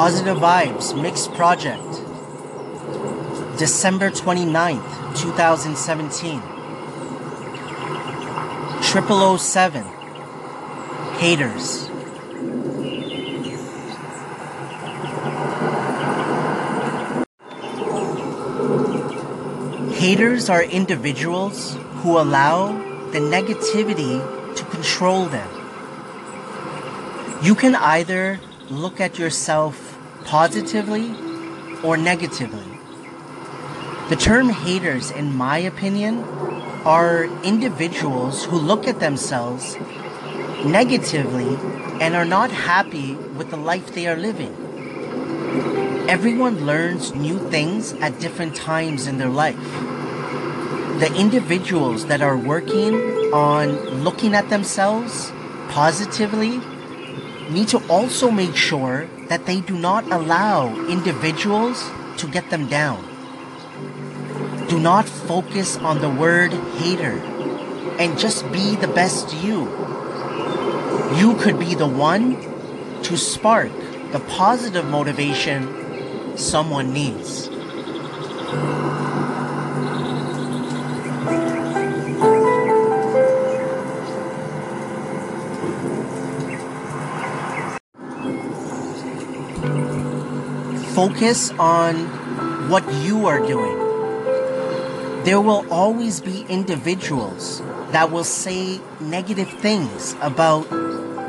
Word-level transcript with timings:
Positive 0.00 0.38
Vibes 0.38 0.96
Mixed 0.98 1.30
Project. 1.34 1.84
December 3.58 4.08
29th, 4.10 5.14
2017. 5.14 6.40
0007. 8.80 9.84
Haters. 11.20 11.86
Haters 20.00 20.48
are 20.48 20.62
individuals 20.62 21.76
who 22.00 22.18
allow 22.18 22.72
the 23.12 23.18
negativity 23.18 24.16
to 24.56 24.64
control 24.64 25.26
them. 25.26 25.50
You 27.42 27.54
can 27.54 27.74
either 27.74 28.40
look 28.70 28.98
at 28.98 29.18
yourself 29.18 29.89
positively 30.24 31.14
or 31.82 31.96
negatively. 31.96 32.64
The 34.08 34.16
term 34.16 34.48
haters, 34.48 35.10
in 35.10 35.36
my 35.36 35.58
opinion, 35.58 36.24
are 36.84 37.24
individuals 37.44 38.44
who 38.44 38.58
look 38.58 38.86
at 38.86 39.00
themselves 39.00 39.76
negatively 40.64 41.56
and 42.00 42.14
are 42.14 42.24
not 42.24 42.50
happy 42.50 43.14
with 43.14 43.50
the 43.50 43.56
life 43.56 43.94
they 43.94 44.06
are 44.06 44.16
living. 44.16 44.54
Everyone 46.08 46.66
learns 46.66 47.14
new 47.14 47.38
things 47.50 47.92
at 47.94 48.18
different 48.18 48.56
times 48.56 49.06
in 49.06 49.18
their 49.18 49.28
life 49.28 49.58
the 51.00 51.14
individuals 51.14 52.04
that 52.06 52.20
are 52.20 52.36
working 52.36 52.94
on 53.32 53.70
looking 54.04 54.34
at 54.34 54.50
themselves 54.50 55.32
positively 55.70 56.60
need 57.48 57.66
to 57.68 57.78
also 57.88 58.30
make 58.30 58.54
sure 58.54 59.08
that 59.30 59.46
they 59.46 59.60
do 59.60 59.78
not 59.78 60.02
allow 60.10 60.74
individuals 60.88 61.88
to 62.16 62.26
get 62.26 62.50
them 62.50 62.66
down. 62.66 62.98
Do 64.68 64.80
not 64.80 65.08
focus 65.08 65.76
on 65.76 66.00
the 66.00 66.10
word 66.10 66.52
hater 66.82 67.14
and 68.02 68.18
just 68.18 68.50
be 68.50 68.74
the 68.74 68.88
best 68.88 69.32
you. 69.36 69.70
You 71.14 71.36
could 71.38 71.60
be 71.60 71.76
the 71.76 71.86
one 71.86 72.42
to 73.04 73.16
spark 73.16 73.70
the 74.10 74.18
positive 74.26 74.86
motivation 74.86 76.36
someone 76.36 76.92
needs. 76.92 77.48
Focus 91.00 91.48
on 91.58 92.68
what 92.68 92.84
you 92.92 93.24
are 93.24 93.40
doing. 93.40 93.78
There 95.24 95.40
will 95.40 95.64
always 95.72 96.20
be 96.20 96.44
individuals 96.46 97.62
that 97.92 98.10
will 98.12 98.22
say 98.22 98.82
negative 99.00 99.48
things 99.48 100.14
about 100.20 100.64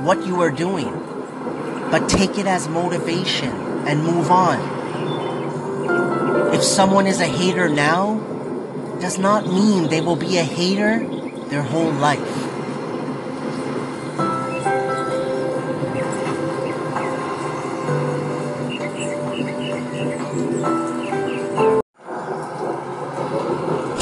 what 0.04 0.28
you 0.28 0.42
are 0.42 0.52
doing, 0.52 0.92
but 1.90 2.10
take 2.10 2.38
it 2.38 2.48
as 2.48 2.68
motivation 2.68 3.56
and 3.88 4.04
move 4.04 4.30
on. 4.30 4.60
If 6.54 6.64
someone 6.64 7.08
is 7.08 7.22
a 7.22 7.28
hater 7.28 7.70
now, 7.70 8.20
does 9.00 9.18
not 9.18 9.48
mean 9.48 9.88
they 9.88 10.02
will 10.02 10.18
be 10.18 10.38
a 10.38 10.44
hater 10.44 11.00
their 11.48 11.64
whole 11.64 11.94
life. 11.94 12.51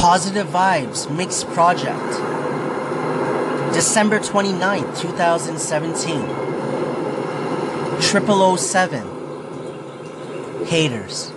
Positive 0.09 0.47
Vibes 0.47 1.05
Mixed 1.15 1.45
Project. 1.49 2.09
December 3.75 4.17
29th, 4.17 4.99
2017. 4.99 6.25
0007. 8.01 10.65
Haters. 10.65 11.31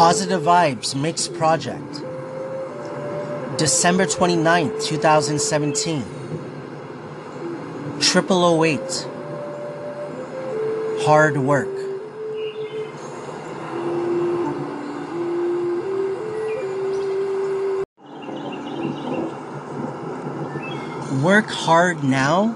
Positive 0.00 0.40
Vibes 0.40 0.98
Mix 0.98 1.28
Project. 1.28 2.00
December 3.58 4.06
29th, 4.06 4.82
2017. 4.82 6.02
0008. 8.00 8.80
Hard 11.04 11.36
Work. 11.36 11.68
Work 21.22 21.50
hard 21.50 22.02
now 22.02 22.54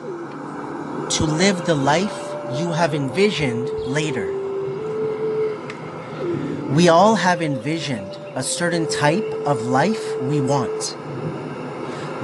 to 1.10 1.24
live 1.26 1.66
the 1.66 1.74
life 1.74 2.34
you 2.58 2.72
have 2.72 2.94
envisioned 2.94 3.68
later. 3.86 4.33
We 6.74 6.88
all 6.88 7.14
have 7.14 7.40
envisioned 7.40 8.18
a 8.34 8.42
certain 8.42 8.90
type 8.90 9.22
of 9.46 9.62
life 9.62 10.20
we 10.22 10.40
want. 10.40 10.96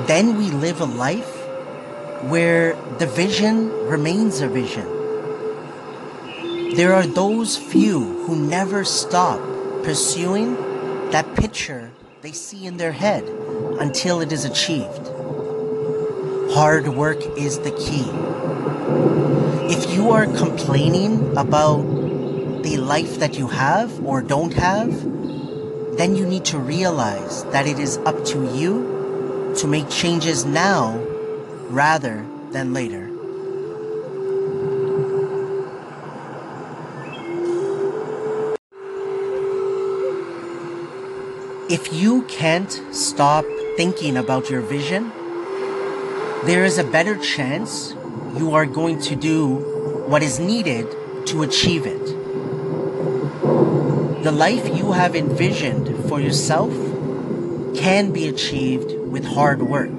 Then 0.09 0.37
we 0.37 0.50
live 0.50 0.81
a 0.81 0.87
life 0.87 1.37
where 2.25 2.75
the 2.99 3.06
vision 3.06 3.71
remains 3.87 4.41
a 4.41 4.49
vision. 4.49 4.89
There 6.75 6.93
are 6.93 7.06
those 7.06 7.56
few 7.56 8.25
who 8.25 8.34
never 8.34 8.83
stop 8.84 9.39
pursuing 9.84 10.57
that 11.13 11.36
picture 11.36 11.92
they 12.22 12.33
see 12.33 12.66
in 12.66 12.77
their 12.77 12.91
head 12.91 13.22
until 13.78 14.21
it 14.21 14.33
is 14.33 14.45
achieved. 14.45 15.13
Hard 16.54 16.89
work 16.89 17.22
is 17.39 17.60
the 17.60 17.71
key. 17.71 18.10
If 19.72 19.95
you 19.95 20.10
are 20.10 20.27
complaining 20.27 21.36
about 21.36 21.99
the 22.62 22.77
life 22.77 23.18
that 23.18 23.39
you 23.39 23.48
have 23.48 24.04
or 24.04 24.22
don't 24.22 24.54
have, 24.54 24.91
then 25.97 26.16
you 26.16 26.27
need 26.27 26.45
to 26.47 26.59
realize 26.59 27.45
that 27.53 27.66
it 27.66 27.78
is 27.78 27.98
up 27.98 28.24
to 28.27 28.57
you 28.57 29.54
to 29.59 29.66
make 29.66 29.89
changes 29.91 30.45
now 30.45 30.97
rather 31.68 32.24
than 32.53 32.72
later. 32.72 33.09
If 41.68 41.92
you 41.92 42.22
can't 42.22 42.72
stop 42.91 43.45
thinking 43.77 44.16
about 44.16 44.51
your 44.51 44.60
vision, 44.60 45.12
there 46.45 46.65
is 46.65 46.78
a 46.78 46.84
better 46.84 47.16
chance 47.16 47.95
you 48.36 48.54
are 48.54 48.66
going 48.66 49.01
to 49.03 49.15
do 49.15 49.54
what 50.09 50.22
is 50.22 50.41
needed 50.41 50.86
to 51.27 51.42
achieve 51.42 51.86
it. 51.86 52.20
The 54.22 54.31
life 54.31 54.69
you 54.77 54.93
have 54.93 55.17
envisioned 55.17 56.07
for 56.07 56.21
yourself 56.21 56.71
can 57.75 58.13
be 58.13 58.28
achieved 58.28 58.93
with 59.09 59.25
hard 59.25 59.63
work. 59.63 59.91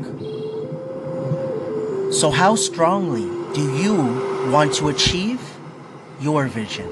So, 2.13 2.29
how 2.29 2.53
strongly 2.53 3.25
do 3.55 3.75
you 3.75 3.95
want 4.51 4.75
to 4.75 4.89
achieve 4.89 5.41
your 6.19 6.45
vision? 6.45 6.87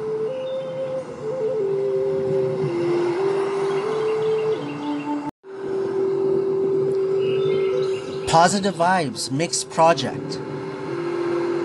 Positive 8.28 8.74
Vibes 8.74 9.30
Mixed 9.31 9.70
Project. 9.70 10.40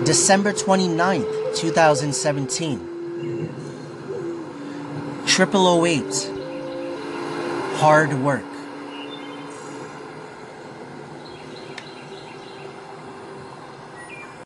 December 0.05 0.53
29th, 0.53 1.55
2017. 1.55 2.94
0008. 5.35 6.31
Hard 7.75 8.13
work. 8.23 8.54